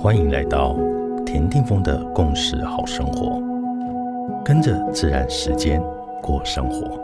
[0.00, 0.76] 欢迎来到
[1.26, 3.42] 田定峰的共识好生活，
[4.44, 5.82] 跟着自然时间
[6.22, 6.96] 过生活。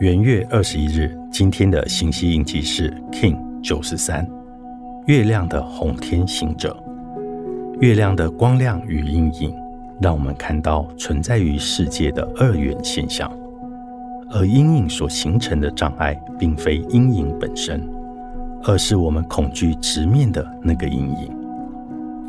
[0.00, 4.26] 元月二十一日，今天的信息印记是 King 九十三，
[5.04, 6.74] 月亮的红天行者。
[7.80, 9.54] 月亮的光亮与阴影，
[10.00, 13.30] 让我们看到存在于世界的二元现象，
[14.30, 17.86] 而阴影所形成的障碍，并非阴影本身。
[18.68, 21.32] 而是我们恐惧直面的那个阴影。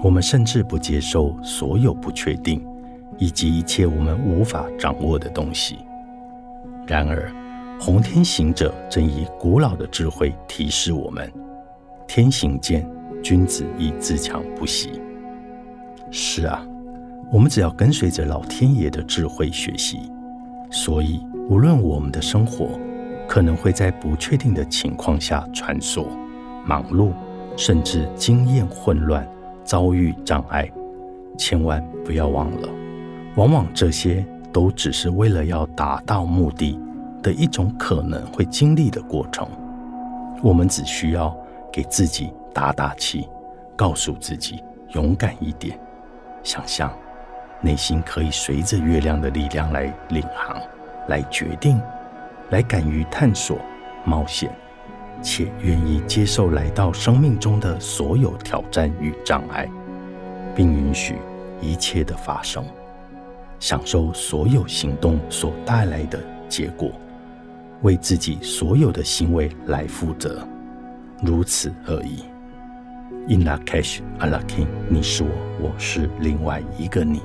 [0.03, 2.63] 我们甚至不接受所有不确定，
[3.17, 5.79] 以及一切我们无法掌握的东西。
[6.85, 7.33] 然而，
[7.79, 11.31] 红天行者正以古老的智慧提示我们：
[12.07, 12.87] 天行健，
[13.23, 15.01] 君子以自强不息。
[16.11, 16.63] 是啊，
[17.31, 20.11] 我们只要跟随着老天爷的智慧学习。
[20.69, 22.79] 所以，无论我们的生活
[23.27, 26.05] 可能会在不确定的情况下穿梭。
[26.67, 27.13] 忙碌，
[27.55, 29.25] 甚至经验混乱，
[29.63, 30.69] 遭遇障碍，
[31.37, 32.69] 千万不要忘了，
[33.35, 36.77] 往往这些都只是为了要达到目的
[37.23, 39.47] 的一种可能会经历的过程。
[40.43, 41.35] 我们只需要
[41.71, 43.29] 给自己打打气，
[43.75, 45.79] 告诉自己勇敢一点，
[46.43, 46.91] 想象
[47.61, 50.61] 内心可以随着月亮的力量来领航，
[51.07, 51.81] 来决定，
[52.49, 53.57] 来敢于探索、
[54.03, 54.51] 冒险。
[55.21, 59.69] 且愿意接受来到生命中的所有挑战与障碍，
[60.55, 61.15] 并允许
[61.61, 62.63] 一切的发生，
[63.59, 66.91] 享受所有行动所带来的结果，
[67.81, 70.47] 为自己所有的行为来负责，
[71.21, 72.23] 如此而已。
[73.27, 75.29] In la cash, a la king，你是我，
[75.61, 77.21] 我是另外一个你。